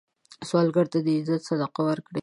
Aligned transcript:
سوالګر 0.47 0.85
ته 0.93 0.99
د 1.05 1.07
عزت 1.17 1.41
صدقه 1.49 1.81
ورکړه 1.87 2.19